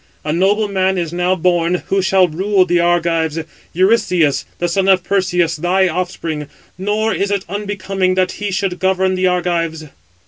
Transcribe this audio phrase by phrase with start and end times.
[0.25, 3.37] A noble man is now born, who shall rule the Argives,
[3.71, 9.13] Eurystheus, the son of Perseus, thy offspring; nor is it unbecoming that he should govern
[9.13, 9.85] the Argives."